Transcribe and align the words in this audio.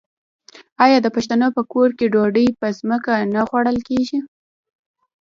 آیا 0.83 0.97
د 1.01 1.07
پښتنو 1.15 1.47
په 1.57 1.61
کور 1.73 1.89
کې 1.97 2.11
ډوډۍ 2.13 2.47
په 2.59 2.67
ځمکه 2.79 3.11
نه 3.33 3.41
خوړل 3.49 3.77
کیږي؟ 3.87 4.19